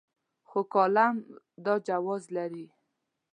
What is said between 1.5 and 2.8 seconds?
دا جواز لري.